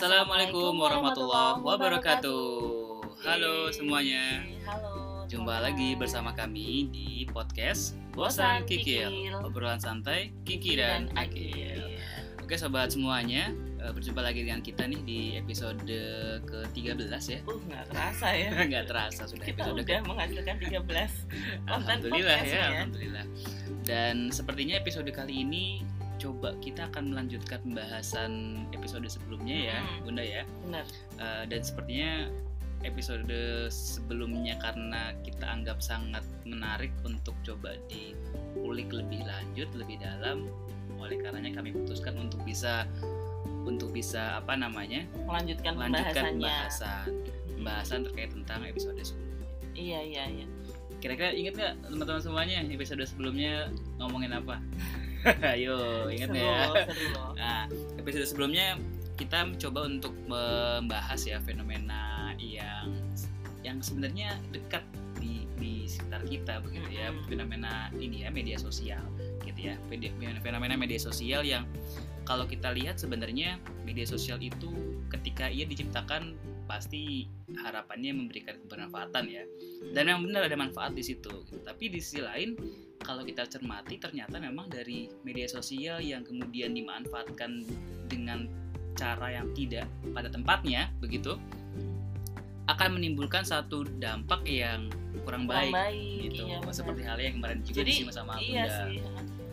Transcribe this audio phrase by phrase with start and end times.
[0.00, 2.48] Assalamualaikum warahmatullahi wabarakatuh.
[3.20, 4.48] Halo semuanya.
[4.64, 5.28] Halo.
[5.28, 9.36] Jumpa lagi bersama kami di podcast Bosan Kikil.
[9.44, 12.00] Obrolan santai Kiki dan Akil.
[12.40, 15.84] Oke sobat semuanya, eh, berjumpa lagi dengan kita nih di episode
[16.48, 17.40] ke-13 ya.
[17.44, 18.48] Uh, nggak kerasa ya.
[18.72, 21.08] Nggak terasa sudah Kita episode udah menghasilkan 13 konten
[21.68, 22.64] Alhamdulillah ya, ya.
[22.72, 23.26] alhamdulillah.
[23.84, 25.84] Dan sepertinya episode kali ini
[26.20, 28.30] coba kita akan melanjutkan pembahasan
[28.70, 30.04] episode sebelumnya ya, Hmm.
[30.04, 30.42] Bunda ya.
[30.68, 30.84] Benar.
[31.16, 32.28] Uh, dan sepertinya
[32.80, 33.32] episode
[33.68, 40.44] sebelumnya karena kita anggap sangat menarik untuk coba diulik lebih lanjut, lebih dalam.
[41.00, 42.84] Oleh karenanya kami putuskan untuk bisa
[43.60, 46.36] untuk bisa apa namanya Melanjutkan melanjutkan pembahasannya.
[46.36, 47.04] pembahasan
[47.56, 49.48] pembahasan terkait tentang episode sebelumnya.
[49.72, 50.46] Iya, iya, iya.
[51.00, 54.60] Kira-kira inget nggak teman-teman semuanya episode sebelumnya ngomongin apa?
[55.52, 56.72] Ayo seru, ya.
[56.72, 57.24] seru.
[57.40, 57.68] Nah,
[58.00, 58.76] episode sebelumnya
[59.20, 62.88] kita coba untuk membahas ya fenomena yang
[63.60, 64.80] yang sebenarnya dekat
[65.20, 69.04] di di sekitar kita begitu ya fenomena ini ya media sosial
[69.44, 69.76] gitu ya
[70.40, 71.68] fenomena media sosial yang
[72.24, 74.72] kalau kita lihat sebenarnya media sosial itu
[75.12, 76.32] ketika ia diciptakan
[76.64, 77.26] pasti
[77.60, 79.44] harapannya memberikan kebermanfaatan ya
[79.92, 81.60] dan memang benar ada manfaat di situ gitu.
[81.66, 82.56] tapi di sisi lain
[83.00, 87.64] kalau kita cermati ternyata memang dari media sosial yang kemudian dimanfaatkan
[88.06, 88.46] dengan
[88.94, 91.40] cara yang tidak pada tempatnya begitu
[92.70, 94.86] akan menimbulkan satu dampak yang
[95.26, 96.74] kurang Kurang baik, baik, gitu iya, benar.
[96.74, 98.98] seperti halnya yang kemarin juga Jadi, disinggung sama Iya Bunda sih.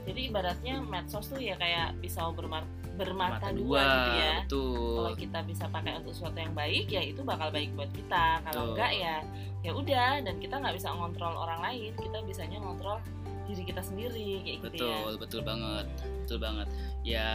[0.08, 2.64] Jadi ibaratnya medsos tuh ya kayak pisau bermata,
[2.96, 4.36] bermata mata dua, gitu ya.
[4.40, 8.40] betul Kalau kita bisa pakai untuk sesuatu yang baik ya itu bakal baik buat kita.
[8.48, 8.74] Kalau Betul.
[8.78, 9.16] enggak ya
[9.66, 13.04] ya udah dan kita nggak bisa ngontrol orang lain, kita bisanya ngontrol
[13.48, 14.92] diri kita sendiri kayak gitu ya.
[14.92, 15.88] betul betul banget
[16.24, 16.68] betul banget
[17.02, 17.28] ya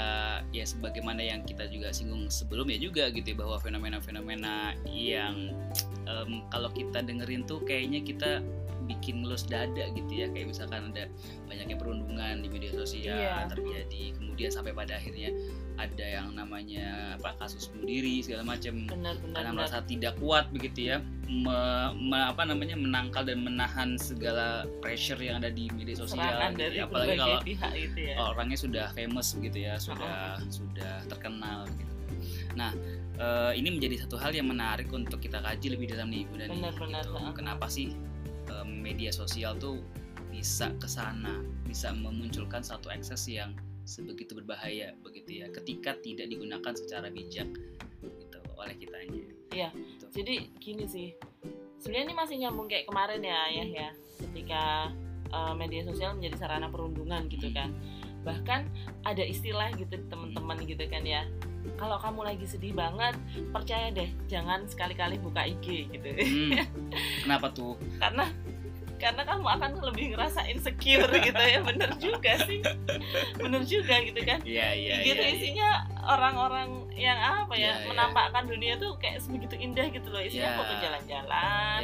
[0.53, 5.57] ya sebagaimana yang kita juga singgung sebelumnya juga gitu ya, bahwa fenomena-fenomena yang
[6.05, 8.45] em, kalau kita dengerin tuh kayaknya kita
[8.83, 11.07] bikin ngelus dada gitu ya kayak misalkan ada
[11.47, 13.47] banyaknya perundungan di media sosial Iya.
[13.47, 15.31] terjadi kemudian sampai pada akhirnya
[15.83, 19.59] ada yang namanya apa kasus bunuh diri segala macam Benar benar karena benar.
[19.67, 25.43] merasa tidak kuat begitu ya me- me- apa namanya menangkal dan menahan segala pressure yang
[25.43, 26.85] ada di media sosial Serangan gitu dari ya.
[26.87, 28.15] apalagi kalau pihak itu ya.
[28.21, 31.91] orangnya sudah famous begitu ya sudah sudah terkenal gitu
[32.55, 32.71] nah
[33.17, 36.59] eh, ini menjadi satu hal yang menarik untuk kita kaji lebih dalam nih Bunda nih
[36.61, 37.17] Benar-benar, gitu.
[37.19, 37.33] heeh.
[37.35, 37.89] kenapa sih
[38.47, 39.81] eh, media sosial tuh
[40.29, 46.73] bisa ke sana bisa memunculkan satu akses yang sebegitu berbahaya begitu ya ketika tidak digunakan
[46.75, 47.51] secara bijak
[48.03, 49.69] gitu oleh kitanya Iya.
[49.77, 50.05] Gitu.
[50.17, 51.09] Jadi gini sih.
[51.79, 53.89] Sebenarnya ini masih nyambung kayak kemarin ya, ya ya.
[54.19, 54.63] Ketika
[55.31, 57.71] uh, media sosial menjadi sarana perundungan gitu kan.
[58.23, 58.61] Bahkan
[59.05, 61.29] ada istilah gitu teman-teman gitu kan ya.
[61.79, 63.15] Kalau kamu lagi sedih banget,
[63.55, 66.09] percaya deh, jangan sekali-kali buka IG gitu.
[66.11, 66.67] Hmm,
[67.23, 67.79] kenapa tuh?
[68.03, 68.27] karena
[69.03, 71.59] karena kamu akan lebih ngerasa insecure gitu ya.
[71.67, 72.63] Bener juga sih.
[73.35, 74.39] Bener juga gitu kan.
[74.47, 75.35] Iya iya IG tuh iya.
[75.35, 75.69] isinya
[76.07, 77.91] orang-orang yang apa ya, iya.
[77.91, 80.59] menampakkan dunia tuh kayak sebegitu indah gitu loh isinya Iya.
[80.59, 81.81] foto jalan-jalan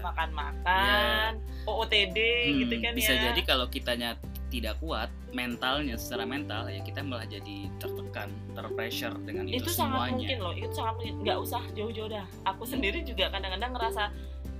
[0.00, 1.30] makan-makan
[1.64, 4.16] OOTD Hmm, gitu kan bisa ya jadi kalau kitanya
[4.52, 10.12] tidak kuat mentalnya secara mental ya kita malah jadi tertekan, terpressure dengan itu, itu sangat
[10.12, 10.12] semuanya.
[10.20, 14.02] mungkin loh itu sangat mungkin nggak usah jauh-jauh dah aku sendiri juga kadang-kadang ngerasa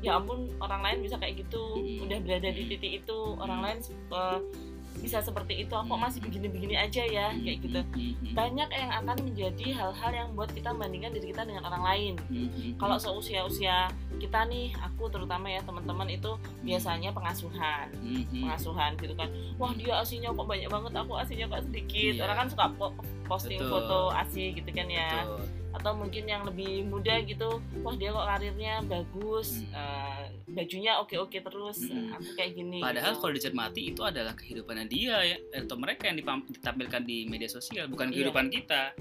[0.03, 2.05] ya ampun orang lain bisa kayak gitu Hmm.
[2.05, 2.71] udah berada di Hmm.
[2.71, 3.67] titik itu orang Hmm.
[3.67, 3.79] lain
[4.13, 4.39] eh,
[4.95, 6.05] bisa seperti itu aku Hmm.
[6.05, 10.13] masih begini-begini aja ya Hmm, kayak gitu hmm, hmm, hmm, banyak yang akan menjadi hal-hal
[10.13, 14.45] yang buat kita bandingkan diri kita dengan orang lain hmm, hmm, kalau hmm, seusia-usia kita
[14.45, 16.31] nih aku terutama ya teman-teman itu
[16.63, 18.43] biasanya pengasuhan hmm, hmm.
[18.43, 19.27] pengasuhan gitu kan
[19.57, 22.23] wah dia asinya kok banyak banget aku asinya kok sedikit Iya.
[22.23, 23.71] orang kan suka po- posting Betul.
[23.73, 25.62] foto asi gitu kan ya Betul.
[25.73, 27.49] Atau mungkin yang lebih muda gitu
[27.81, 29.73] wah dia kok karirnya bagus Hmm.
[29.73, 32.13] eh, bajunya oke oke terus Hmm.
[32.13, 33.21] aku kayak gini Padahal gitu.
[33.21, 38.09] kalau dicermati itu adalah kehidupannya dia ya atau mereka yang ditampilkan di media sosial bukan
[38.09, 38.15] Iya.
[38.15, 38.93] kehidupan kita.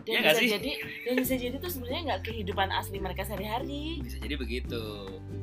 [0.00, 0.50] dan nggak bisa sih?
[0.50, 0.70] jadi
[1.04, 4.82] dan bisa jadi tuh sebenarnya nggak kehidupan asli mereka sehari-hari Bisa jadi begitu.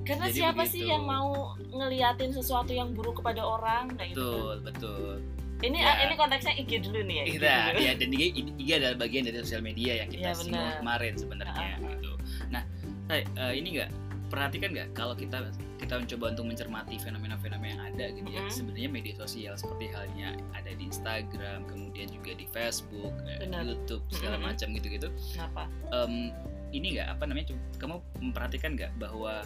[0.02, 0.74] karena Jadi siapa begitu.
[0.74, 1.30] sih yang mau
[1.68, 5.14] ngeliatin sesuatu yang buruk kepada orang kayak gitu Betul, betul.
[5.62, 6.04] Ini Ya.
[6.04, 7.80] ini konteksnya IG dulu nih ya IG Kita dulu.
[7.80, 8.24] ya dan IG,
[8.58, 11.90] IG adalah bagian dari sosial media yang kita Iya, singgung kemarin sebenarnya ah.
[11.90, 12.12] gitu.
[12.50, 12.64] Nah,
[13.10, 13.24] eh,
[13.54, 13.90] ini nggak
[14.26, 15.38] perhatikan nggak kalau kita
[15.78, 18.52] kita mencoba untuk mencermati fenomena-fenomena yang ada gitu ya Mhm.
[18.52, 23.64] sebenarnya media sosial seperti halnya ada di Instagram kemudian juga di Facebook eh, Benar.
[23.64, 24.44] YouTube segala Mhm.
[24.44, 26.34] macam gitu-gitu kenapa Em,
[26.74, 27.46] ini nggak apa namanya
[27.78, 29.46] kamu memperhatikan nggak bahwa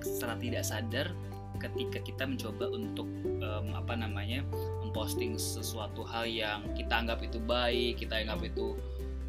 [0.00, 1.06] secara tidak sadar
[1.54, 3.06] ketika kita mencoba untuk
[3.36, 4.40] em, apa namanya
[4.94, 8.46] memposting sesuatu hal yang kita anggap itu baik kita anggap Hmm.
[8.46, 8.66] itu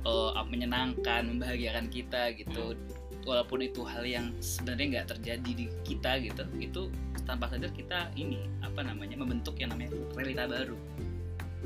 [0.06, 2.78] uh, menyenangkan membahagiakan kita gitu.
[3.26, 6.94] Walaupun itu hal yang sebenarnya nggak terjadi di kita gitu itu
[7.26, 10.78] tanpa sadar kita ini apa namanya membentuk yang namanya realita baru.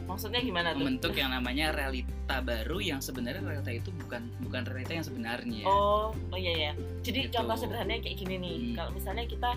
[0.07, 0.79] Maksudnya gimana tuh?
[0.79, 5.67] Membentuk yang namanya realita baru yang sebenarnya realita itu bukan bukan realita yang sebenarnya.
[5.67, 6.73] Oh oh iya ya
[7.03, 7.35] jadi Gitu.
[7.35, 8.55] contoh sederhananya kayak gini nih.
[8.55, 8.75] Hmm.
[8.79, 9.49] kalau misalnya kita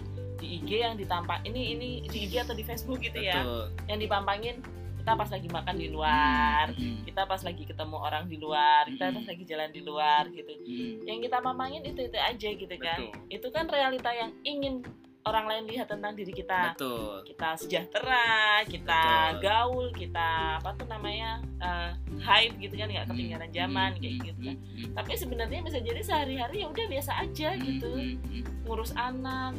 [0.42, 3.64] di IG yang ditampak ini ini di IG atau di Facebook gitu ya Betul.
[3.86, 4.56] yang dipampangin
[4.98, 9.10] kita pas lagi makan di luar Hmm, kita pas lagi ketemu orang di luar kita
[9.10, 9.16] Hmm.
[9.18, 10.52] pas lagi jalan di luar gitu.
[10.62, 12.98] Hmm, yang kita pampangin itu itu aja gitu kan.
[13.02, 13.10] Betul.
[13.26, 14.86] Itu kan realita yang ingin
[15.22, 16.74] orang lain lihat tentang diri kita.
[16.74, 17.22] Betul.
[17.26, 19.02] Kita sejahtera kita
[19.38, 19.42] Betul.
[19.46, 21.90] gaul kita apa tuh namanya eh,
[22.22, 24.56] hype gitu kan nggak Hmm, ketinggalan zaman hmm, kayak hmm, gitu kan.
[24.56, 27.90] Hmm, hmm, tapi sebenarnya bisa jadi sehari-hari ya udah biasa aja hmm, gitu.
[27.92, 28.42] Hmm, hmm.
[28.62, 29.52] ngurus anak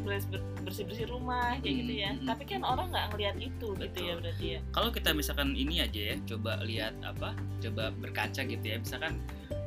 [0.64, 2.12] bersih bersih rumah kayak gitu ya.
[2.16, 2.24] Hmm.
[2.24, 4.04] tapi kan orang nggak ngelihat itu gitu Betul.
[4.08, 4.60] ya berarti ya.
[4.72, 8.78] Kalau kita misalkan ini aja ya coba lihat apa coba berkaca gitu ya.
[8.80, 9.20] Misalkan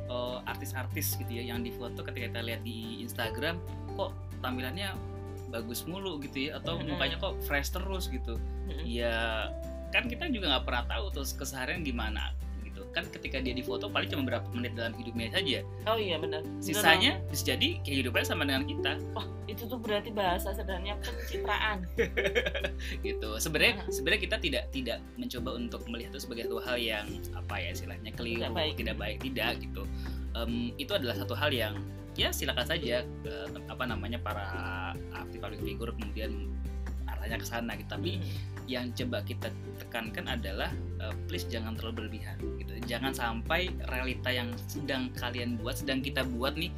[0.09, 3.57] eh, artis-artis gitu ya yang difoto ketika kita lihat di Instagram
[3.97, 5.16] kok tampilannya
[5.47, 6.95] bagus mulu gitu ya atau Mm-mm.
[6.95, 8.35] mukanya kok fresh terus gitu.
[8.67, 8.83] Mm-mm.
[8.83, 9.47] ya
[9.89, 12.83] kan kita juga nggak pernah tahu terus keseharian gimana gitu.
[12.91, 15.63] Kan ketika dia difoto paling cuma berapa menit dalam hidupnya saja.
[15.87, 16.43] Oh iya benar.
[16.59, 18.99] Sisanya bisa jadi kehidupannya sama dengan kita.
[19.15, 21.87] Wah itu tuh berarti bahasa sederhananya pencitraan.
[23.07, 23.29] Gitu.
[23.39, 27.69] Sebenarnya sebenarnya kita tidak tidak mencoba untuk melihat itu sebagai satu hal yang apa ya
[27.71, 28.73] istilahnya keliru Tidak baik.
[28.75, 29.83] tidak baik tidak gitu.
[30.35, 31.79] Em, itu adalah satu hal yang
[32.17, 34.45] ya silakan saja eh, apa namanya para
[35.13, 36.49] aktif public figure kemudian
[37.07, 37.87] arahnya ke sana gitu.
[37.93, 38.11] Tapi
[38.67, 39.47] yang coba kita
[39.79, 42.73] tekankan adalah eh, please jangan terlalu berlebihan gitu.
[42.89, 46.73] Jangan sampai realita yang sedang kalian buat sedang kita buat nih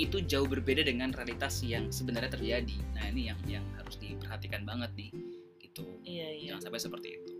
[0.00, 2.78] itu jauh berbeda dengan realitas yang sebenarnya terjadi.
[2.96, 5.10] Nah ini yang yang harus diperhatikan banget nih
[5.60, 5.84] gitu.
[6.06, 6.48] Iya iya.
[6.54, 7.32] Jangan sampai seperti itu.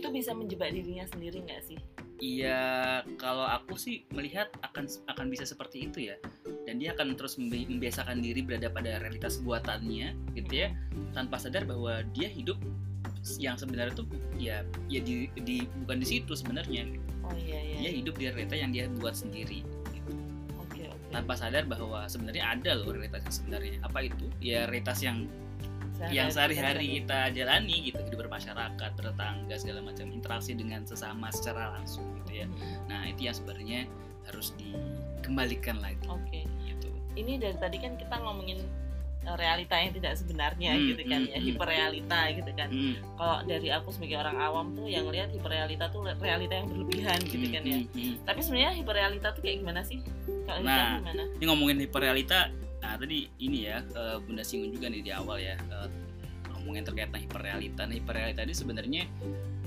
[0.00, 1.78] Itu bisa menjebak dirinya sendiri nggak sih?
[2.18, 6.18] Iya, kalau aku sih melihat akan akan bisa seperti itu ya,
[6.68, 10.68] dan dia akan terus membi- membiasakan diri berada pada realitas buatannya, gitu ya,
[11.16, 12.60] tanpa sadar bahwa dia hidup
[13.40, 14.04] yang sebenarnya tuh
[14.36, 14.60] ya
[14.92, 17.08] ya di, di bukan di situ sebenarnya, gitu.
[17.24, 20.12] oh iya iya dia hidup di realita yang dia buat sendiri, gitu.
[21.08, 23.80] tanpa sadar bahwa sebenarnya ada loh realitas yang sebenarnya.
[23.80, 24.28] Apa itu?
[24.44, 25.24] Ya realitas yang
[25.98, 31.74] Sehari-hari yang sehari-hari kita jalani gitu, hidup bermasyarakat, bertetangga segala macam interaksi dengan sesama secara
[31.74, 32.46] langsung gitu ya.
[32.86, 33.90] Nah itu yang sebenarnya
[34.30, 36.57] harus dikembalikan lagi oke gitu.
[37.18, 38.62] Ini dari tadi kan kita ngomongin
[39.26, 41.46] eh, realita yang tidak sebenarnya Hmm, gitu kan hmm, ya hmm.
[41.50, 46.06] hiperrealita gitu kan Hmm, kalau dari aku sebagai orang awam tuh yang lihat hiperrealita tuh
[46.06, 48.14] realita yang berlebihan gitu hmm, kan ya hmm, hmm.
[48.22, 49.98] tapi sebenarnya hiperrealita tuh kayak gimana sih
[50.48, 50.96] kalau Nah.
[51.02, 52.38] Gimana Ini ngomongin hiperrealita,
[52.80, 55.88] nah tadi ini ya eh, Bunda singgung juga nih di awal ya eh,
[56.56, 57.82] ngomongin terkait dengan hiperrealita.
[57.84, 59.02] Nah hiperrealita ini sebenarnya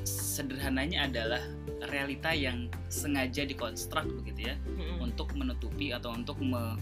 [0.05, 1.41] sederhananya adalah
[1.89, 5.05] realita yang sengaja dikonstruk begitu ya Mm-mm.
[5.05, 6.77] untuk menutupi atau untuk me,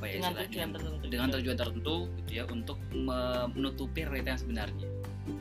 [0.00, 1.36] apa ya dengan istilahnya tujuan tertentu dengan juga.
[1.36, 1.94] tujuan tertentu
[2.24, 4.88] gitu ya untuk me- menutupi realita yang sebenarnya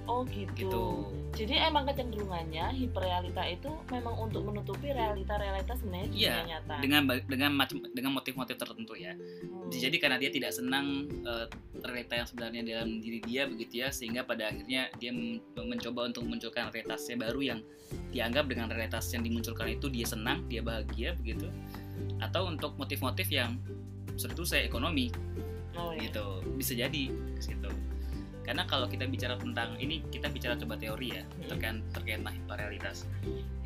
[0.05, 0.51] oh gitu.
[0.59, 0.85] gitu.
[1.33, 7.51] jadi emang kecenderungannya hiperrealita itu memang untuk menutupi realita-realita sebenarnya di Iya, nyata dengan dengan
[7.55, 9.13] macam dengan motif-motif tertentu ya.
[9.15, 9.69] Hmm.
[9.71, 11.45] Jadi karena dia tidak senang eh,
[11.85, 16.25] realita yang sebenarnya dalam diri dia begitu ya sehingga pada akhirnya dia men- mencoba untuk
[16.27, 17.59] memunculkan realitasnya baru yang
[18.11, 21.47] dianggap dengan realitas yang dimunculkan itu dia senang, dia bahagia begitu.
[22.19, 23.57] Atau untuk motif-motif yang
[24.27, 25.07] itu saya ekonomi
[25.79, 26.11] oh, iya.
[26.11, 26.43] gitu.
[26.59, 27.71] Bisa jadi ke situ.
[28.43, 31.47] Karena kalau kita bicara tentang ini kita bicara coba teori ya Hmm.
[31.53, 33.05] terkait terkait nah, hiperrealitas.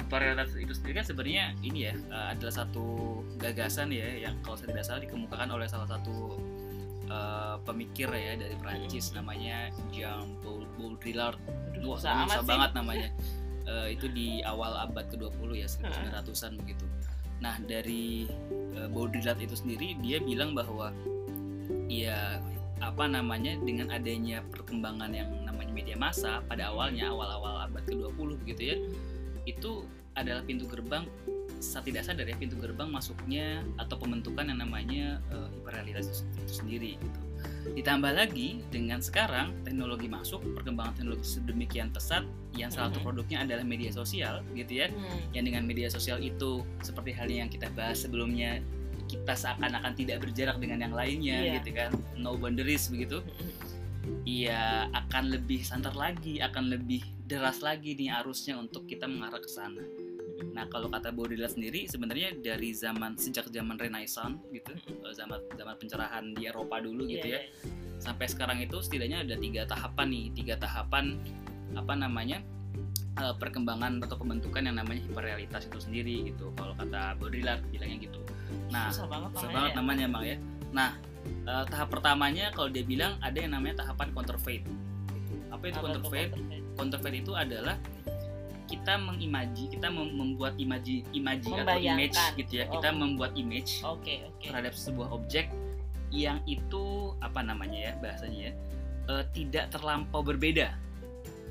[0.04, 2.86] Hiperrealitas itu sendiri kan sebenarnya ini ya eh, adalah satu
[3.40, 6.36] gagasan ya yang kalau saya tidak salah dikemukakan oleh salah satu
[7.08, 9.24] eh, pemikir ya dari Prancis Hmm.
[9.24, 11.40] namanya Jean Paul Baudrillard.
[11.80, 13.10] Aduh, Wah, susah banget namanya.
[13.64, 16.84] Eh, itu di awal abad ke-20 ya 1900-an begitu.
[17.42, 18.28] Nah, dari
[18.76, 20.94] eh, Baudrillard itu sendiri dia bilang bahwa
[21.90, 22.42] ya
[22.84, 28.62] apa namanya dengan adanya perkembangan yang namanya media massa pada awalnya awal-awal abad ke-20 begitu
[28.76, 28.78] ya
[29.48, 29.88] itu
[30.20, 31.08] adalah pintu gerbang
[31.64, 36.54] saat tidak sadar ya pintu gerbang masuknya atau pembentukan yang namanya eh, hiperrealitas itu, itu
[36.54, 37.20] sendiri gitu.
[37.74, 42.24] Ditambah lagi dengan sekarang teknologi masuk, perkembangan teknologi sedemikian pesat
[42.54, 44.88] yang salah satu produknya adalah media sosial gitu ya.
[44.94, 45.20] Hmm.
[45.34, 48.62] Yang dengan media sosial itu seperti halnya yang kita bahas sebelumnya
[49.10, 51.54] kita seakan-akan tidak berjarak dengan yang lainnya Iya.
[51.60, 51.90] gitu kan.
[52.16, 53.20] No boundaries begitu.
[54.24, 59.48] Iya akan lebih santer lagi, akan lebih deras lagi nih arusnya untuk kita mengarah ke
[59.48, 59.84] sana.
[60.52, 65.76] Nah kalau kata Baudrillard sendiri sebenarnya dari zaman sejak zaman Renaissance gitu, eh, zaman zaman
[65.80, 67.42] pencerahan di Eropa dulu gitu Iya, ya,
[68.04, 71.16] sampai sekarang itu setidaknya ada tiga tahapan nih, tiga tahapan
[71.74, 72.44] apa namanya
[73.22, 78.22] uh, perkembangan atau pembentukan yang namanya hiperrealitas itu sendiri gitu kalau kata Baudrillard bilangnya gitu.
[78.70, 79.78] Nah susah banget susah namanya banget ya.
[79.80, 80.38] namanya emang ya.
[80.74, 80.90] Nah
[81.48, 84.64] uh, tahap pertamanya kalau dia bilang ada yang namanya tahapan counterfeit.
[85.54, 86.30] Apa itu counterfeit?
[86.74, 87.78] counterfeit itu adalah
[88.64, 92.96] kita mengimaji kita mem- membuat imaji imaji atau image gitu ya kita Oh.
[92.96, 95.52] membuat image oke oke terhadap sebuah objek
[96.10, 96.84] yang itu
[97.20, 98.54] apa namanya ya bahasanya ya
[99.10, 100.74] eh, tidak terlampau berbeda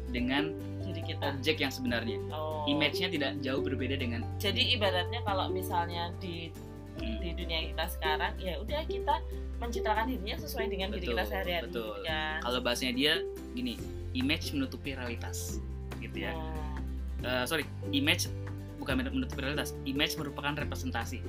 [0.08, 0.52] dengan
[0.82, 2.66] jadi kita objek yang sebenarnya oh.
[2.66, 6.50] image-nya tidak jauh berbeda dengan jadi ibaratnya kalau misalnya di
[6.92, 9.16] Hmm, di dunia kita sekarang ya udah kita
[9.56, 11.92] mencitrakan dirinya sesuai dengan diri Betul, kita sehari-hari betul.
[12.04, 13.12] kan kalau bahasanya dia
[13.56, 13.80] gini
[14.12, 15.56] image menutupi realitas
[15.98, 16.61] gitu ya Hmm.
[17.22, 17.64] Eh, sorry
[17.94, 18.26] image
[18.82, 21.22] bukan menutupi realitas image merupakan representasi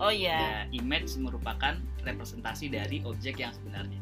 [0.00, 4.00] oh ya ya image merupakan representasi dari objek yang sebenarnya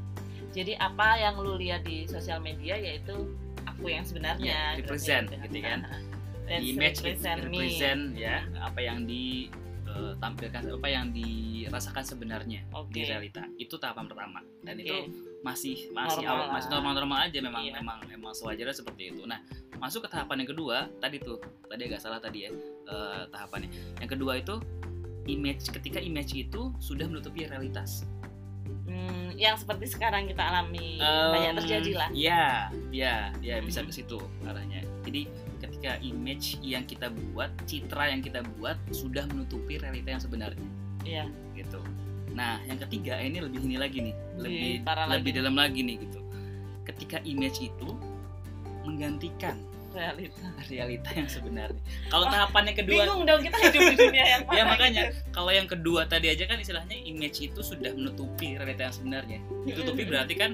[0.55, 3.35] jadi apa yang lu lihat di sosial media yaitu
[3.67, 5.81] aku yang Ya, sebenarnya represent, berarti gitu kan.
[6.47, 7.59] Dan image represent me.
[7.61, 13.03] represent ya apa yang ditampilkan apa yang dirasakan sebenarnya di Oke.
[13.05, 14.87] realita itu tahapan pertama dan Oke.
[14.87, 14.97] itu
[15.47, 17.79] masih masih Normal awal masih normal-normal aja memang Iya.
[17.79, 19.39] memang memang sewajarnya seperti itu nah
[19.79, 22.51] masuk ke tahapan yang kedua tadi tuh tadi agak salah tadi ya
[22.85, 23.71] eh, tahapannya
[24.03, 24.59] yang kedua itu
[25.27, 28.03] image ketika image itu sudah menutupi realitas
[28.87, 33.87] Hmm, yang seperti sekarang kita alami Em, banyak terjadi lah ya ya ya bisa Mhm.
[33.91, 35.27] ke situ arahnya jadi
[35.59, 40.67] ketika image yang kita buat citra yang kita buat sudah menutupi realita yang sebenarnya
[41.03, 41.27] Iya.
[41.55, 41.83] gitu.
[42.37, 45.39] Nah, yang ketiga ini lebih ini lagi nih, Lebih lebih parah lebih lagi.
[45.41, 46.21] dalam lagi nih gitu.
[46.85, 47.89] Ketika image itu
[48.85, 49.57] menggantikan
[49.91, 51.81] realita realita yang sebenarnya.
[52.13, 55.17] Kalau tahapannya kedua, bingung dong kita hidup di dunia yang mana ya makanya gitu.
[55.33, 59.39] kalau yang kedua tadi aja kan istilahnya image itu sudah menutupi realita yang sebenarnya.
[59.65, 60.13] Ditutupi Mm-mm.
[60.13, 60.51] berarti kan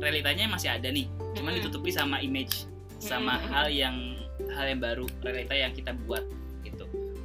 [0.00, 1.04] realitanya masih ada nih,
[1.36, 2.64] cuman ditutupi sama image,
[2.96, 4.16] sama hal yang
[4.56, 6.24] hal yang baru, realita yang kita buat.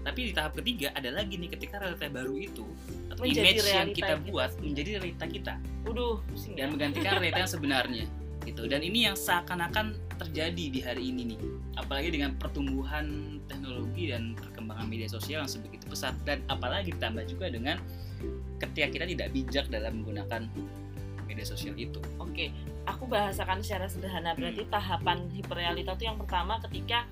[0.03, 2.65] Tapi di tahap ketiga ada lagi nih ketika realita baru itu
[3.07, 4.65] atau Menjadi image yang kita kita buat sendiri.
[4.67, 5.53] menjadi realita kita
[5.88, 6.57] Waduh, pusing ya.
[6.60, 8.05] dan menggantikan realita yang sebenarnya
[8.43, 8.67] gitu.
[8.67, 9.86] Dan ini yang seakan-akan
[10.19, 11.39] terjadi di hari ini nih.
[11.79, 13.07] Apalagi dengan pertumbuhan
[13.48, 17.79] teknologi dan perkembangan media sosial yang sebegitu pesat dan apalagi ditambah juga dengan
[18.60, 20.43] ketika kita tidak bijak dalam menggunakan
[21.24, 22.03] media sosial itu.
[22.19, 22.51] Oke,
[22.83, 24.36] aku bahasakan secara sederhana.
[24.36, 24.72] Berarti Hmm.
[24.72, 27.07] tahapan hiperrealita itu yang pertama ketika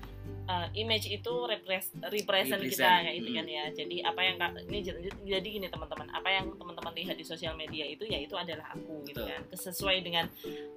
[0.48, 3.38] uh, image itu repres represent kita Represent, kayak itu hmm.
[3.38, 3.64] kan ya.
[3.70, 4.36] Jadi apa yang
[4.68, 4.78] ini
[5.26, 9.02] jadi gini teman-teman, apa yang teman-teman lihat di sosial media itu ya itu adalah aku
[9.06, 9.30] gitu Betul.
[9.30, 9.40] kan.
[9.54, 10.26] Sesuai dengan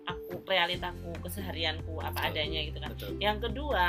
[0.05, 2.29] aku realitaku, keseharianku apa Betul.
[2.33, 2.89] adanya gitu kan.
[2.93, 3.11] Betul.
[3.17, 3.87] Yang kedua,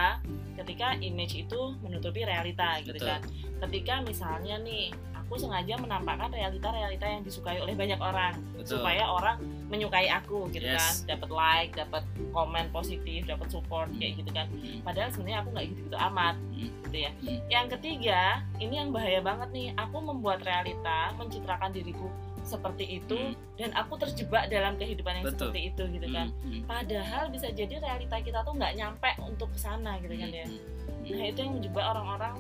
[0.57, 3.09] ketika image itu menutupi realita gitu Betul.
[3.09, 3.21] kan.
[3.67, 4.93] Ketika misalnya nih
[5.27, 8.79] aku sengaja menampakkan realita-realita yang disukai oleh banyak orang Betul.
[8.79, 11.03] supaya orang menyukai aku gitu Yes.
[11.03, 14.79] kan dapat like dapat komen positif dapat support kayak gitu kan Hmm.
[14.81, 16.71] padahal sebenarnya aku nggak gitu-gitu amat Hmm.
[16.87, 17.39] gitu ya Hmm.
[17.49, 18.21] yang ketiga
[18.57, 22.07] ini yang bahaya banget nih aku membuat realita mencitrakan diriku
[22.41, 23.35] seperti itu Hmm.
[23.59, 25.51] dan aku terjebak dalam kehidupan yang Betul.
[25.51, 26.63] seperti itu gitu kan Hmm.
[26.65, 30.63] Padahal bisa jadi realita kita tuh nggak nyampe untuk ke sana gitu kan ya Hmm.
[31.11, 32.39] nah itu yang menjebak orang-orang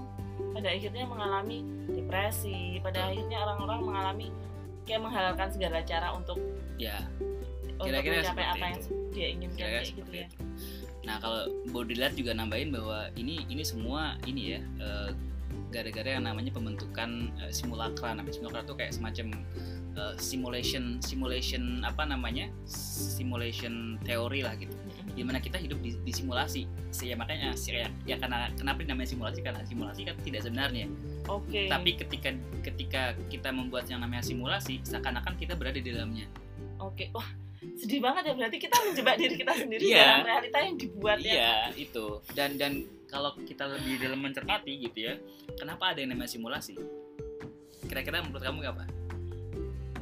[0.53, 1.59] pada akhirnya mengalami
[2.07, 3.11] depresi pada Betul.
[3.11, 4.29] akhirnya orang-orang mengalami
[4.87, 6.39] kayak menghalalkan segala cara untuk
[6.79, 7.03] Ya,
[7.67, 8.91] untuk Kira-kira mencapai seperti apa yang itu.
[9.11, 10.37] dia inginkan kira-kira kayak gitu ya itu.
[11.07, 15.11] Nah, kalau Baudrillard juga nambahin bahwa ini ini semua ini ya eh,
[15.71, 18.15] gara-gara yang namanya pembentukan eh, simulakra.
[18.15, 19.27] Namanya simulakra itu kayak semacam
[19.97, 22.51] eh, simulation simulation apa namanya?
[22.69, 24.75] simulation teori lah gitu.
[25.17, 26.69] Di mana kita hidup di, di simulasi.
[26.93, 30.87] Si- Ya makanya ya, ya karena kenapa namanya simulasi karena simulasi kan tidak sebenarnya.
[31.25, 32.31] oke Tapi ketika
[32.63, 36.29] ketika kita membuat yang namanya simulasi, seakan-akan kita berada di dalamnya.
[36.77, 37.25] oke wah
[37.75, 39.97] sedih banget ya berarti kita menjebak diri kita sendiri Iya.
[39.99, 42.73] dalam realita yang dibuat ya Iya itu dan dan
[43.09, 45.17] kalau kita lebih dalam mencermati gitu ya
[45.57, 46.77] kenapa ada yang namanya simulasi
[47.83, 48.85] kira-kira menurut kamu apa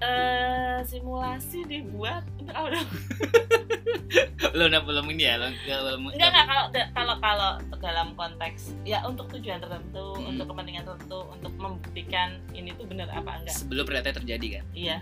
[0.03, 2.83] Eh, simulasi dibuat enggak udah
[4.55, 5.35] lo udah belum ini ya?
[5.39, 10.31] Belum enggak enggak kalau kalau kalau dalam konteks ya untuk tujuan tertentu Hmm.
[10.35, 13.55] untuk kepentingan tertentu untuk membuktikan ini tuh benar apa enggak.
[13.55, 14.65] Sebelum realita terjadi kan?
[14.75, 14.97] Iya.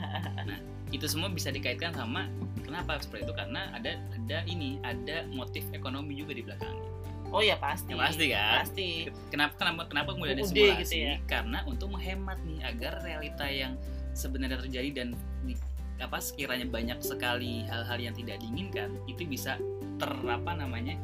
[0.93, 2.29] Itu semua bisa dikaitkan sama
[2.61, 3.35] kenapa seperti itu?
[3.35, 6.93] Karena ada ada ini ada motif ekonomi juga di belakangnya
[7.33, 7.97] oh ya pasti.
[7.97, 8.53] Ya, pasti kan?
[8.61, 8.89] pasti.
[9.33, 11.17] Kenapa kenapa kenapa kemudian ada simulasi gitu ya.
[11.25, 13.73] karena untuk menghemat nih agar realita yang
[14.13, 15.09] sebenarnya terjadi dan
[15.45, 15.57] di,
[16.01, 19.57] apa sekiranya banyak sekali hal-hal yang tidak diinginkan itu bisa
[19.97, 20.99] ter apa namanya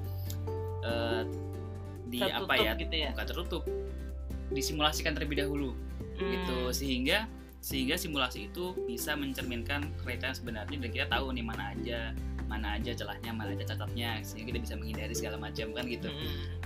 [0.83, 1.23] eh,
[2.09, 3.63] di apa Tertutup ya gitu ya bukan tertutup
[4.51, 5.73] disimulasikan terlebih dahulu
[6.19, 6.35] Hmm.
[6.35, 7.31] gitu sehingga
[7.63, 12.11] sehingga simulasi itu bisa mencerminkan realita yang sebenarnya dan kita tahu nih mana aja
[12.51, 16.59] mana aja celahnya mana aja cacatnya sehingga kita bisa menghindari segala macam kan gitu Hmm.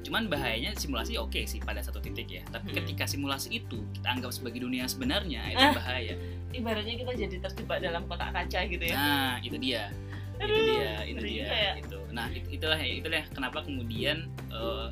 [0.00, 2.76] Cuman bahayanya simulasi oke sih pada satu titik ya tapi Hmm.
[2.80, 5.72] ketika simulasi itu kita anggap sebagai dunia sebenarnya itu Ah.
[5.72, 6.14] bahaya
[6.50, 9.92] ibaratnya kita jadi terjebak dalam kotak kaca gitu ya nah itu dia
[10.34, 11.72] itu Aduh, dia itu dia juga ya.
[11.78, 14.16] itu nah it- itulah itulah kenapa kemudian
[14.48, 14.88] eh,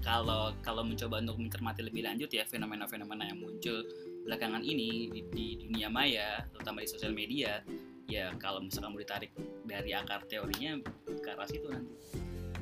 [0.00, 3.82] kalau kalau mencoba untuk mencermati lebih lanjut ya fenomena-fenomena yang muncul
[4.24, 7.62] belakangan ini di, di dunia maya terutama di sosial media
[8.04, 9.30] ya kalau misalkan mau ditarik
[9.64, 11.92] dari akar teorinya ke arah situ nanti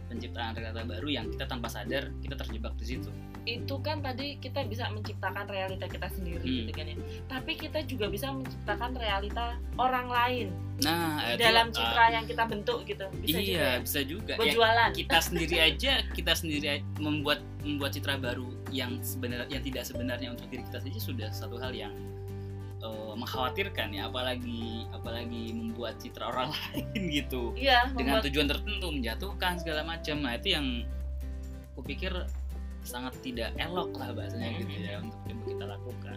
[0.06, 3.10] penciptaan realita baru yang kita tanpa sadar kita terjebak di situ.
[3.46, 6.58] Itu kan tadi kita bisa menciptakan realita kita sendiri Hmm.
[6.66, 6.96] gitu kan ya.
[7.30, 10.46] Tapi kita juga bisa menciptakan realita orang lain.
[10.82, 13.06] Nah itu, dalam citra yang kita bentuk gitu.
[13.22, 13.74] Bisa iya juga ya?
[13.82, 14.32] bisa juga.
[14.42, 20.28] Ya, kita sendiri aja kita sendiri membuat membuat citra baru yang sebenarnya yang tidak sebenarnya
[20.34, 21.94] untuk diri kita saja sudah satu hal yang
[22.86, 28.86] eh, mengkhawatirkan ya apalagi apalagi membuat citra orang lain gitu iya dengan membuat tujuan tertentu
[28.88, 30.66] menjatuhkan segala macam nah itu yang
[31.74, 32.12] kupikir
[32.86, 36.16] sangat tidak elok lah bahasanya gitu ya untuk coba kita lakukan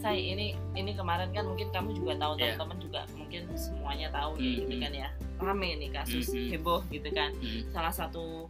[0.00, 2.56] saya ini ini kemarin kan mungkin kamu juga tahu Iya.
[2.56, 4.82] teman-teman juga mungkin semuanya tahu ya Hmm, gitu hmm.
[4.82, 6.50] kan ya rame nih kasus Hmm, hmm.
[6.56, 7.60] heboh gitu kan Hmm.
[7.68, 8.48] salah satu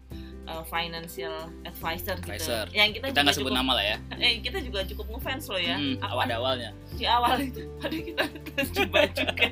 [0.50, 2.42] uh, financial advisor gitu.
[2.42, 2.66] Advisor.
[2.70, 3.96] yang kita, kita juga nggak sebut cukup, nama lah ya.
[4.26, 5.76] Eh kita juga cukup ngefans loh ya.
[5.76, 9.48] Hmm, awal awalnya di awal itu ada kita terjebak juga.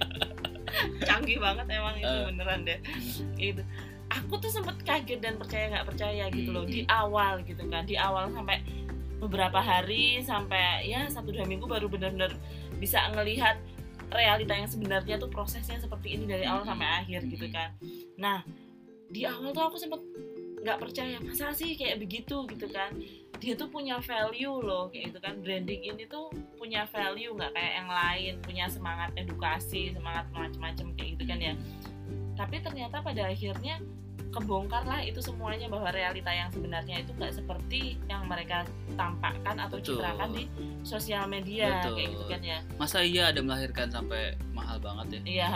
[1.09, 2.25] Canggih banget emang itu Eh.
[2.29, 2.79] beneran deh.
[3.37, 3.63] Itu
[4.09, 6.65] aku tuh sempet kaget dan percaya nggak percaya gitu loh.
[6.65, 6.73] Hmm.
[6.73, 7.83] di awal gitu kan.
[7.85, 8.61] Di awal sampai
[9.19, 12.39] beberapa hari sampai ya satu dua minggu baru benar-benar
[12.79, 13.59] bisa ngelihat
[14.09, 16.73] realita yang sebenarnya tuh prosesnya seperti ini dari awal Hmm.
[16.73, 17.55] sampai akhir gitu Hmm.
[17.55, 17.71] kan.
[18.17, 18.39] Nah
[19.09, 19.99] di awal tuh aku sempet
[20.63, 21.17] nggak percaya.
[21.23, 22.95] Masa sih kayak begitu gitu kan.
[23.39, 25.39] Dia tuh punya value loh kayak gitu kan.
[25.41, 28.33] Branding ini tuh punya value nggak kayak yang lain?
[28.43, 31.55] Punya semangat edukasi semangat macam-macam kayak gitu kan ya.
[32.39, 33.83] Tapi ternyata pada akhirnya
[34.29, 39.81] kebongkar lah itu semuanya bahwa realita yang sebenarnya itu nggak seperti yang mereka tampakkan atau
[39.81, 39.99] Betul.
[39.99, 40.45] citrakan di
[40.85, 41.95] sosial media Betul.
[41.97, 42.59] kayak gitu kan ya.
[42.77, 45.21] Masa iya ada melahirkan sampai mahal banget ya?
[45.25, 45.49] Iya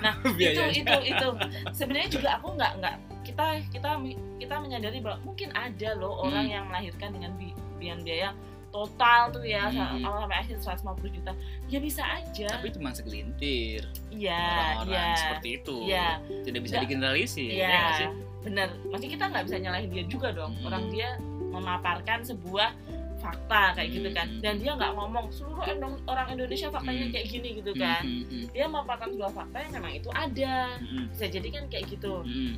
[0.00, 1.28] nah itu itu itu.
[1.74, 2.96] Sebenarnya juga aku nggak nggak
[3.30, 3.90] kita kita
[4.36, 6.52] kita menyadari bahwa mungkin ada loh orang Hmm.
[6.52, 8.30] yang melahirkan dengan bi- dengan biaya
[8.70, 9.98] total tuh ya Hmm.
[10.00, 11.32] awal sampai akhir 150 juta.
[11.66, 12.48] Ya bisa aja.
[12.52, 13.82] Tapi cuma segelintir.
[14.08, 14.38] Iya
[14.78, 15.16] orang-orang iya.
[15.16, 15.76] seperti itu.
[15.84, 16.08] Iya.
[16.44, 18.08] Tidak bisa digeneralisir iya ya nggak sih?
[18.40, 18.68] bener.
[18.86, 20.52] Maksudnya kita nggak bisa nyalahin dia juga dong.
[20.54, 20.66] Hmm.
[20.66, 21.08] orang dia
[21.50, 22.70] memaparkan sebuah
[23.18, 24.26] fakta kayak gitu kan.
[24.26, 24.40] Hmm.
[24.40, 25.60] dan dia nggak ngomong seluruh
[26.06, 27.12] orang Indonesia faktanya Hmm.
[27.12, 28.00] kayak gini gitu kan.
[28.00, 30.56] Hmm, hmm, dia memaparkan sebuah fakta yang memang itu ada.
[30.78, 32.14] Hmm, hmm, bisa jadi kan kayak gitu.
[32.22, 32.54] Hmm,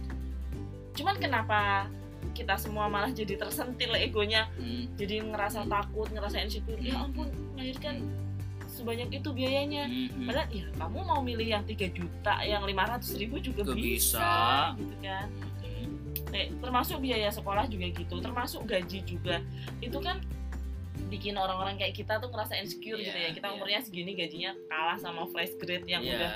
[0.93, 1.89] cuman kenapa
[2.33, 4.47] kita semua malah jadi tersentil egonya?
[4.57, 6.79] Hmm, jadi ngerasa takut ngerasa insecure.
[6.79, 8.07] Ya ampun melahirkan
[8.71, 9.85] sebanyak itu biayanya.
[9.91, 14.33] Hmm, padahal ya kamu mau milih yang 3 juta yang 500 ribu juga bisa, bisa.
[14.81, 15.27] gitu kan.
[15.61, 19.43] Hmm, termasuk biaya sekolah juga gitu termasuk gaji juga.
[19.85, 20.23] Itu kan
[21.13, 23.29] bikin orang-orang kayak kita tuh ngerasa insecure Iya, gitu ya.
[23.37, 23.55] Kita iya.
[23.59, 26.17] umurnya segini gajinya kalah sama fresh grade yang Iya.
[26.17, 26.33] udah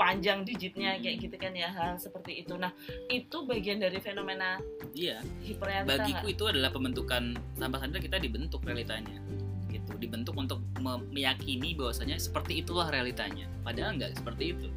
[0.00, 1.02] panjang digitnya Hmm.
[1.04, 2.72] kayak gitu kan ya hal seperti itu nah
[3.06, 4.56] itu bagian dari fenomena
[4.92, 6.32] iya hiperrealita bagiku nggak?
[6.32, 7.22] itu adalah pembentukan
[7.54, 9.20] tanpa sadar kita dibentuk realitanya
[9.68, 14.68] gitu dibentuk untuk me- meyakini bahwasanya seperti itulah realitanya padahal nggak seperti itu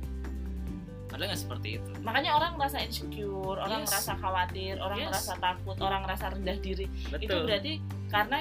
[1.08, 3.90] padahal nggak seperti itu makanya orang merasa insecure orang Yes.
[3.90, 5.08] merasa khawatir orang Yes.
[5.08, 7.74] merasa takut orang merasa rendah diri itu betul berarti
[8.10, 8.38] karena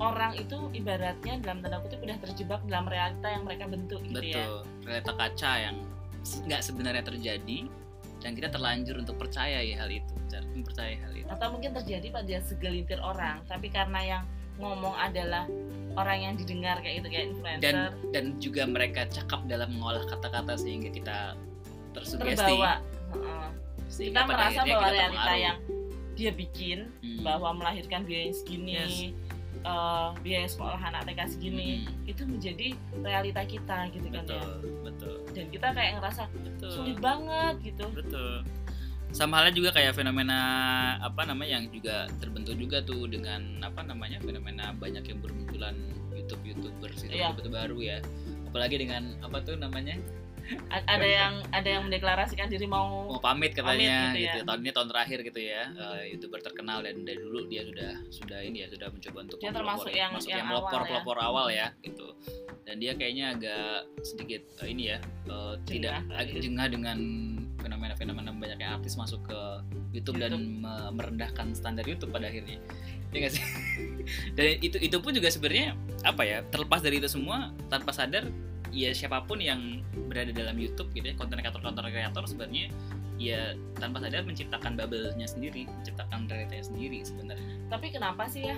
[0.00, 4.40] orang itu ibaratnya dalam tanda kutip udah terjebak dalam realita yang mereka bentuk gitu ya
[4.48, 4.54] betul
[4.88, 5.76] realita kaca yang
[6.20, 7.58] nggak sebenarnya terjadi
[8.20, 10.12] dan kita terlanjur untuk percaya ya hal itu
[10.56, 14.22] mempercayai hal itu atau mungkin terjadi pada segelintir orang tapi karena yang
[14.60, 15.48] ngomong adalah
[15.96, 17.76] orang yang didengar kayak gitu kayak influencer dan
[18.12, 21.32] dan juga mereka cakap dalam mengolah kata-kata sehingga kita
[21.96, 22.72] tersugesti terbawa
[23.16, 23.46] Heeh.
[23.88, 25.58] sehingga kita merasa bahwa kita realita yang
[26.12, 27.24] dia bikin Hmm.
[27.24, 28.96] bahwa melahirkan biaya yang segini Yes.
[29.60, 32.10] Eh, biaya sekolah anak TK segini Hmm.
[32.10, 32.68] itu menjadi
[33.00, 34.40] realita kita gitu kan ya.
[34.40, 34.50] Betul
[34.82, 35.14] betul.
[35.36, 36.70] Dan kita kayak ngerasa betul.
[36.72, 37.84] sulit banget gitu.
[37.92, 38.42] Betul.
[39.10, 40.38] Sama halnya juga kayak fenomena
[41.02, 45.74] apa namanya yang juga terbentuk juga tuh dengan apa namanya fenomena banyak yang bermunculan
[46.14, 47.98] YouTube youtubers itu betul baru ya.
[48.46, 49.98] Apalagi dengan apa tuh namanya
[50.68, 54.44] ada yang ada yang mendeklarasikan diri mau mau pamit katanya Pamit gitu gitu, ya.
[54.44, 58.38] tahun ini tahun terakhir gitu ya eh, youtuber terkenal dan dari dulu dia sudah sudah
[58.40, 60.88] ini ya sudah mencoba untuk Dia termasuk yang- masuk yang yang pelopor awal ya.
[60.90, 62.06] pelopor awal ya gitu.
[62.60, 63.66] Dan dia kayaknya agak
[64.00, 66.98] sedikit eh, ini ya eh, tidak agak jengah dengan
[67.60, 69.40] fenomena-fenomena banyaknya artis masuk ke
[69.92, 72.56] YouTube, dan me- merendahkan standar YouTube pada akhirnya.
[73.10, 73.44] Ya nggak sih?
[74.38, 78.30] Dan itu itu pun juga sebenarnya apa ya terlepas dari itu semua tanpa sadar
[78.70, 82.70] ya siapa pun yang berada dalam YouTube gitu ya konten kreator konten kreator sebenarnya
[83.20, 87.48] ya tanpa sadar menciptakan bubble-nya sendiri menciptakan realitanya sendiri sebenarnya.
[87.68, 88.56] Tapi kenapa sih ya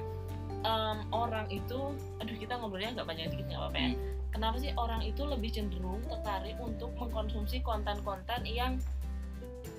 [0.62, 3.90] em, orang itu aduh kita ngobrolnya nggak banyak dikit nggak apa-apa ya.
[3.90, 3.98] Hmm.
[4.32, 8.78] kenapa sih orang itu lebih cenderung tertarik untuk mengkonsumsi konten-konten yang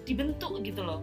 [0.03, 0.99] dibentuk gitu loh?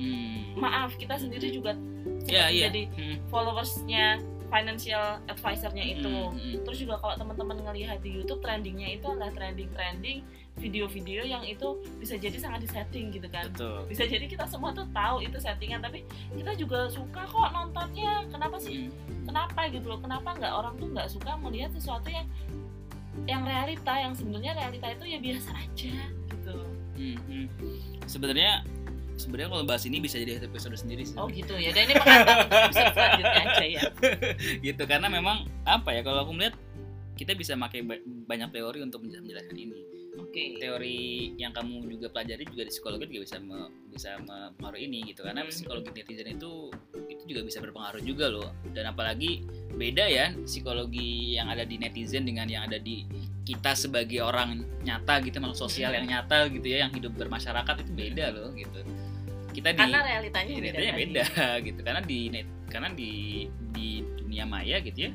[0.00, 0.56] Hmm.
[0.56, 1.76] maaf kita sendiri juga
[2.24, 4.16] ya iya jadi Hmm, followersnya
[4.50, 6.10] financial advisornya itu.
[6.10, 6.54] Hmm, hmm.
[6.66, 10.26] terus juga kalau teman-teman ngelihat di YouTube trendingnya itu adalah trending-trending
[10.58, 13.48] video-video yang itu bisa jadi sangat disetting gitu kan.
[13.54, 13.86] Betul.
[13.88, 18.26] Bisa jadi kita semua tuh tahu itu settingan tapi kita juga suka kok nontonnya.
[18.28, 18.90] Kenapa sih?
[18.90, 19.24] Hmm.
[19.24, 20.00] kenapa gitu loh?
[20.02, 22.26] Kenapa nggak orang tuh nggak suka melihat sesuatu yang
[23.26, 25.92] yang realita yang sebenarnya realita itu ya biasa aja
[26.30, 26.56] gitu.
[27.00, 27.46] Hmm, hmm.
[28.04, 28.60] sebenarnya
[29.20, 31.12] sebenarnya kalau bahas ini bisa jadi episode sendiri sih.
[31.14, 31.70] Oh gitu ya.
[31.70, 33.82] Dan ini pengantar episode selanjutnya aja ya.
[34.66, 36.56] Gitu karena memang apa ya kalau aku melihat
[37.12, 39.76] kita bisa pakai ba- banyak teori untuk menjelaskan ini.
[40.16, 40.56] Oke.
[40.56, 40.98] Teori
[41.36, 45.20] yang kamu juga pelajari juga di psikologi juga bisa me- bisa mempengaruhi ini gitu.
[45.20, 45.52] Karena Hmm.
[45.52, 46.72] psikologi netizen itu
[47.06, 48.48] itu juga bisa berpengaruh juga loh.
[48.70, 53.04] Dan apalagi beda ya psikologi yang ada di netizen dengan yang ada di
[53.40, 55.98] kita sebagai orang nyata gitu makhluk sosial Hmm.
[56.02, 58.80] yang nyata gitu ya yang hidup bermasyarakat itu beda loh gitu
[59.50, 61.24] kita di karena realitanya Iya, beda, beda
[61.66, 63.10] gitu karena di net karena di
[63.74, 65.12] di dunia maya gitu ya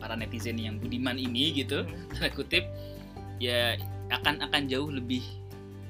[0.00, 2.08] para netizen yang budiman ini gitu Hmm.
[2.16, 2.64] tanda kutip
[3.36, 3.76] ya
[4.10, 5.20] akan akan jauh lebih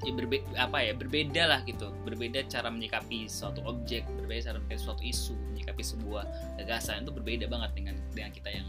[0.00, 4.80] ya berbe apa ya berbeda lah gitu berbeda cara menyikapi suatu objek berbeda cara menyikapi
[4.80, 6.24] suatu isu menyikapi sebuah
[6.56, 8.66] gagasan itu berbeda banget dengan dengan kita yang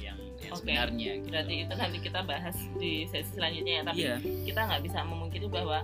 [0.00, 0.60] yang, yang Oke.
[0.60, 1.26] sebenarnya gitu.
[1.32, 5.46] berarti itu nanti kita bahas di sesi selanjutnya ya tapi iya kita nggak bisa memungkiri
[5.48, 5.80] bahwa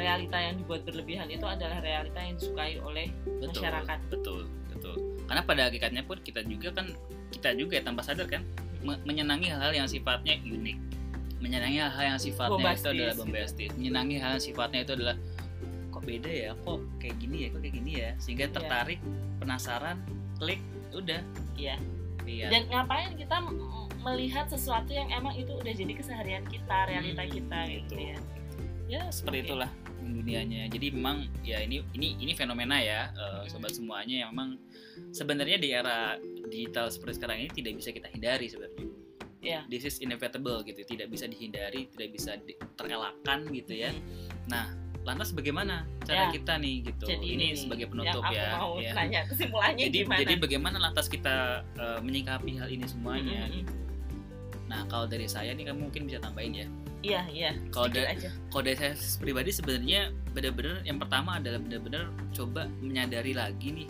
[0.00, 3.98] realita yang dibuat berlebihan itu adalah realita yang disukai oleh betul masyarakat.
[4.08, 4.94] betul betul
[5.28, 6.86] karena pada hakikatnya pun kita juga kan
[7.30, 8.42] kita juga ya, tanpa sadar kan
[8.80, 10.78] me- menyenangi hal-hal yang sifatnya unik
[11.38, 13.22] menyenangi hal-hal yang sifatnya Bombastis, itu adalah gitu.
[13.22, 15.16] bombastis menyenangi hal yang sifatnya itu adalah
[15.90, 18.54] kok beda ya kok kayak gini ya kok kayak gini ya sehingga Iya.
[18.56, 19.00] tertarik
[19.38, 19.96] penasaran
[20.36, 20.60] klik
[20.90, 21.20] udah
[21.54, 21.76] Iya.
[22.24, 23.36] lihat dan ngapain kita
[24.00, 27.76] melihat sesuatu yang emang itu udah jadi keseharian kita realita Hmm, kita gitu.
[27.84, 28.16] gitu ya
[28.90, 29.46] ya seperti Oke.
[29.48, 33.46] itulah dunianya jadi memang ya ini ini ini fenomena ya Hmm.
[33.46, 34.58] sobat semuanya yang memang
[35.10, 38.86] sebenarnya di era digital seperti sekarang ini tidak bisa kita hindari sebenarnya
[39.40, 39.60] Iya.
[39.70, 43.94] this is inevitable gitu tidak bisa dihindari tidak bisa di- terelakkan gitu ya
[44.44, 44.68] nah
[45.00, 46.30] lantas bagaimana cara Ya.
[46.30, 48.92] kita nih gitu jadi ini nih, sebagai penutup ya, mau ya.
[48.92, 51.36] nanya kesimpulannya jadi gimana jadi bagaimana lantas kita
[51.72, 53.56] eh, menyikapi hal ini semuanya Mm-mm.
[53.56, 53.72] gitu.
[54.66, 56.68] nah kalau dari saya nih kamu mungkin bisa tambahin ya
[57.00, 61.58] iya iya Kalau sedikit da- aja kalau dari saya pribadi sebenarnya benar-benar yang pertama adalah
[61.58, 63.88] benar-benar coba menyadari lagi nih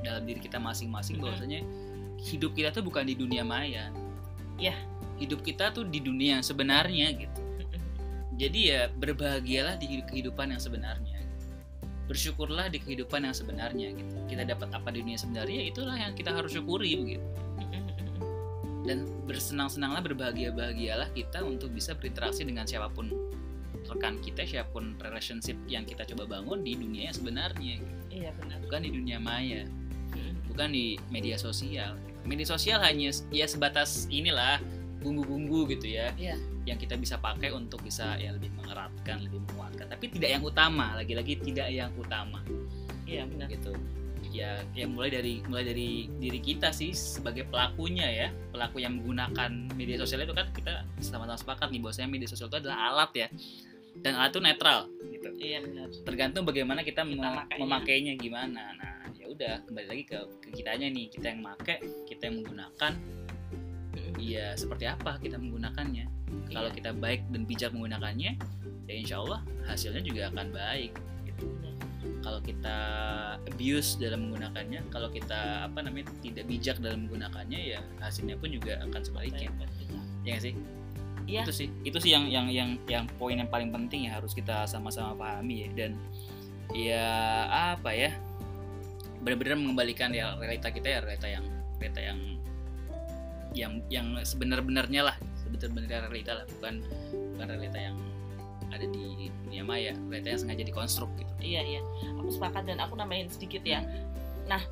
[0.00, 1.22] dalam diri kita masing-masing Mhm.
[1.24, 1.60] bahwasanya
[2.20, 3.88] hidup kita tuh bukan di dunia maya.
[4.56, 4.76] Iya.
[5.16, 7.40] Hidup kita tuh di dunia yang sebenarnya gitu.
[8.36, 11.20] Jadi ya berbahagialah di kehidupan yang sebenarnya.
[12.08, 14.16] Bersyukurlah di kehidupan yang sebenarnya gitu.
[14.26, 17.24] Kita dapat apa di dunia sebenarnya itulah yang kita harus syukuri begitu.
[18.80, 23.12] Dan bersenang-senanglah berbahagia-bahagialah kita untuk bisa berinteraksi dengan siapa pun
[23.90, 27.76] rekan kita, siapa pun relationship yang kita coba bangun di dunia yang sebenarnya,
[28.12, 28.62] iya benar.
[28.62, 29.66] Bukan di dunia maya,
[30.14, 30.46] Mm-mm.
[30.52, 31.98] bukan di media sosial.
[32.22, 34.62] Media sosial hanya ya sebatas inilah
[35.00, 36.36] bumbu-bumbu gitu ya, Iya.
[36.68, 40.92] yang kita bisa pakai untuk bisa ya lebih mengeratkan, lebih menguatkan, tapi tidak yang utama,
[40.94, 42.44] lagi-lagi tidak yang utama.
[43.08, 43.48] Iya benar.
[43.48, 43.72] Gitu
[44.30, 48.28] ya ya mulai dari mulai dari diri kita sih sebagai pelakunya ya.
[48.50, 52.58] Pelaku yang menggunakan media sosial itu kan kita sama-sama sepakat nih bahwasanya media sosial itu
[52.62, 53.28] adalah alat ya.
[53.98, 55.28] Dan alat itu netral gitu.
[55.34, 55.88] Iya benar.
[56.06, 57.58] Tergantung bagaimana kita, Kita me- makainya.
[57.58, 58.62] memakainya gimana.
[58.78, 61.10] Nah ya udah kembali lagi ke, ke kitanya nih.
[61.10, 62.92] Kita yang make kita yang menggunakan.
[63.90, 64.22] Mm-mm.
[64.22, 66.06] ya seperti apa kita menggunakannya?
[66.54, 68.38] Kalau Iya, kita baik dan bijak menggunakannya
[68.86, 70.94] ya insya Allah hasilnya juga akan baik
[71.26, 71.46] gitu.
[72.20, 72.76] Kalau kita
[73.48, 78.80] abuse dalam menggunakannya kalau kita apa namanya tidak bijak dalam menggunakannya ya hasilnya pun juga
[78.84, 79.48] akan sebaliknya.
[80.24, 80.54] Ya nggak sih?
[81.30, 81.46] Iya.
[81.46, 84.66] itu sih itu sih yang yang yang yang poin yang paling penting ya harus kita
[84.66, 85.68] sama-sama pahami ya.
[85.76, 85.90] Dan
[86.74, 87.06] ya
[87.76, 88.10] apa ya
[89.20, 91.44] benar-benar mengembalikan ya realita kita ya realita yang
[91.78, 92.18] realita yang
[93.54, 95.16] yang yang sebenar-benarnya lah.
[95.46, 96.82] Sebenar-benarnya realita lah bukan
[97.38, 97.96] bukan realita yang
[98.70, 101.32] ada di dunia maya yang sengaja dikonstruk gitu.
[101.42, 101.80] Iya iya.
[102.22, 103.82] Aku sepakat dan aku nambahin sedikit ya.
[104.46, 104.62] Nah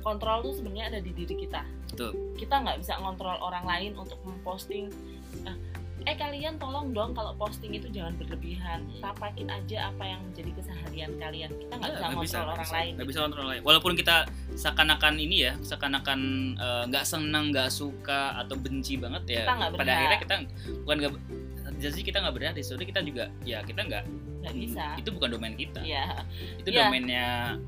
[0.00, 1.62] kontrol tuh sebenarnya ada di diri kita.
[1.90, 2.14] Betul.
[2.38, 4.88] kita nggak bisa ngontrol orang lain untuk memposting.
[5.44, 5.56] Eh,
[6.08, 8.86] eh kalian tolong dong kalau posting itu jangan berlebihan.
[9.04, 11.50] Tapakin aja apa yang menjadi keseharian kalian.
[11.52, 12.92] Kita nggak bisa Nggak ngontrol orang bisa, lain.
[12.96, 13.62] nggak bisa kontrol orang lain.
[13.66, 14.16] Walaupun kita
[14.56, 16.20] seakan-akan ini ya seakan-akan
[16.56, 20.34] eh, nggak senang nggak suka atau benci banget ya pada akhirnya kita
[20.86, 21.12] bukan nggak
[21.80, 24.04] jadi kita nggak di situ kita juga ya kita nggak
[24.40, 26.24] nggak bisa itu bukan domain kita Iya,
[26.60, 26.88] itu Iya.
[26.88, 27.26] domainnya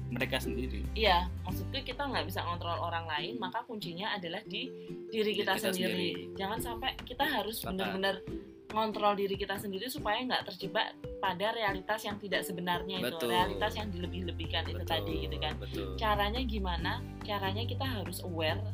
[0.08, 1.28] mereka sendiri iya.
[1.44, 4.72] Maksudku kita nggak bisa ngontrol orang lain, maka kuncinya adalah di
[5.12, 5.92] diri kita, kita sendiri.
[5.92, 6.10] sendiri.
[6.40, 8.24] Jangan sampai kita harus benar-benar
[8.72, 13.28] ngontrol diri kita sendiri supaya nggak terjebak pada realitas yang tidak sebenarnya itu, Betul.
[13.36, 15.52] realitas yang dilebih-lebihkan itu tadi gitu kan.
[15.60, 16.92] betul Caranya gimana?
[17.20, 18.64] Caranya kita harus aware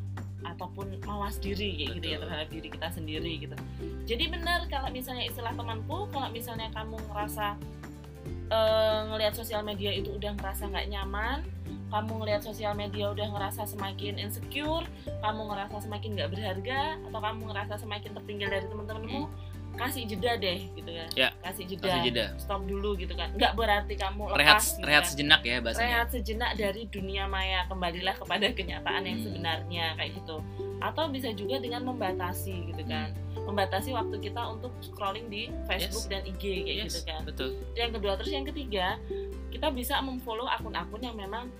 [0.46, 3.57] ataupun mawas diri kayak gitu ya terhadap diri kita sendiri gitu.
[4.07, 7.59] Jadi benar kalau misalnya istilah temanku, kalau misalnya kamu ngerasa
[8.51, 11.38] eh, ngelihat sosial media itu udah ngerasa nggak nyaman,
[11.88, 14.85] kamu ngelihat sosial media udah ngerasa semakin insecure,
[15.24, 19.22] kamu ngerasa semakin nggak berharga, atau kamu ngerasa semakin tertinggal dari teman-temanmu,
[19.78, 21.08] kasih jeda deh gitu kan.
[21.14, 21.86] Ya, Kasih jeda.
[21.86, 23.30] kasih jeda Stop dulu gitu kan.
[23.32, 27.24] Nggak berarti kamu lepas rehat gitu rehat kan sejenak ya bahasanya rehat sejenak dari dunia
[27.24, 29.26] maya kembalilah kepada kenyataan yang Hmm.
[29.30, 30.36] sebenarnya kayak gitu
[30.78, 36.12] atau bisa juga dengan membatasi gitu kan membatasi waktu kita untuk scrolling di Facebook Yes.
[36.12, 38.94] dan IG kayak Yes, gitu kan betul yang kedua terus yang ketiga
[39.48, 41.50] kita bisa memfollow akun-akun yang memang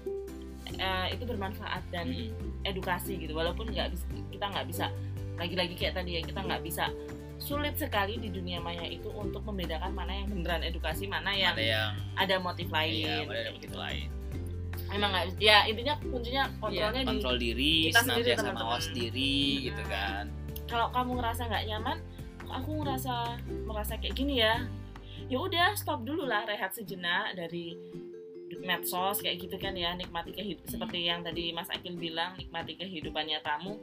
[0.71, 2.31] eh, itu bermanfaat dan Hmm.
[2.63, 3.89] edukasi gitu walaupun nggak
[4.29, 4.87] kita nggak bisa
[5.35, 6.93] lagi-lagi kayak tadi ya kita nggak bisa
[7.39, 11.63] sulit sekali di dunia maya itu untuk membedakan mana yang beneran edukasi mana yang ada
[11.63, 13.79] yang ada motif lain iya ada begitu gitu.
[13.79, 14.09] lain.
[14.89, 18.63] Emang nggak ya intinya kuncinya Iya, kontrolnya di kontrol diri kita sendiri, teman-teman.
[18.65, 19.91] mawas diri gitu Hmm.
[19.91, 20.25] kan.
[20.67, 21.99] Kalau kamu ngerasa nggak nyaman
[22.49, 23.15] aku ngerasa
[23.65, 24.65] merasa kayak gini ya.
[25.29, 27.77] Ya udah stop dulu lah rehat sejenak dari
[28.59, 29.93] medsos kayak gitu kan ya.
[29.93, 33.77] Nikmati kehidupan seperti yang tadi Mas Akil bilang nikmati kehidupannya kamu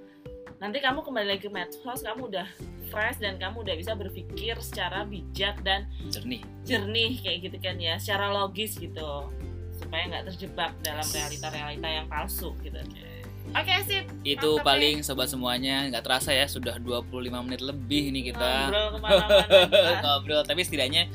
[0.60, 2.48] nanti kamu kembali lagi ke medsos kamu udah
[2.88, 6.42] fresh dan kamu udah bisa berpikir secara bijak dan jernih.
[6.64, 9.30] jernih kayak gitu kan ya secara logis gitu.
[9.76, 12.80] Supaya nggak terjebak dalam realita-realita yang palsu gitu.
[13.54, 14.06] Oke sip.
[14.26, 18.72] Itu Mantap, paling sobat semuanya nggak terasa ya sudah 25 menit lebih nih kita.
[18.72, 19.46] Ngobrol ke mana-mana
[20.04, 21.12] ngobrol tapi setidaknya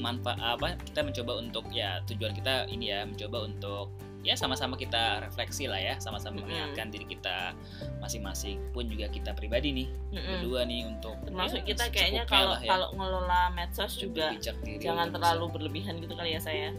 [0.00, 3.92] manfaat apa kita mencoba untuk ya tujuan kita ini ya mencoba untuk
[4.24, 6.48] ya sama-sama kita refleksi lah ya sama-sama Mm-mm.
[6.48, 7.52] mengingatkan diri kita
[8.00, 10.24] masing-masing pun juga kita pribadi nih Mm-mm.
[10.40, 15.12] berdua nih untuk termasuk ya, kita kayaknya kalau ya, kalau ngelola medsos juga diri jangan
[15.12, 16.72] terlalu berlebihan gitu kali ya saya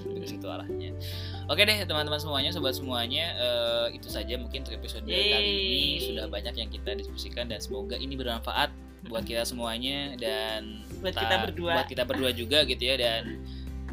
[0.00, 0.96] Hmm, ke situ arahnya.
[1.44, 6.08] Oke deh teman-teman semuanya, sobat semuanya, eh, itu saja mungkin untuk episode kali ini Yeay.
[6.08, 8.72] sudah banyak yang kita diskusikan dan semoga ini bermanfaat
[9.12, 13.44] buat kita semuanya dan buat ta- kita berdua buat kita berdua juga gitu ya dan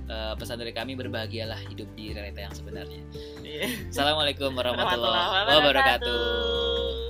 [0.07, 3.01] eh, pesan dari kami berbahagialah hidup di realita yang sebenarnya.
[3.43, 3.91] Iya.
[3.91, 7.06] Assalamualaikum Warahmatullahi wabarakatuh.